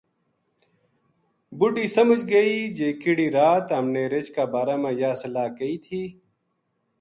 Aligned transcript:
بڈھی 1.59 1.85
سمجھ 1.97 2.23
گئی 2.31 2.57
جی 2.77 2.89
کِہڑی 3.01 3.27
رات 3.37 3.65
ہم 3.77 3.85
نے 3.95 4.03
رچھ 4.13 4.31
کا 4.35 4.43
بارہ 4.53 4.75
ما 4.81 4.89
یاہ 4.99 5.15
صلاح 5.21 5.49
کئی 5.59 5.75
تھی 5.85 6.01